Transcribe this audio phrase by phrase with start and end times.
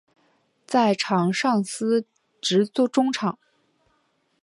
[0.65, 2.07] 在场上司
[2.41, 3.37] 职中场。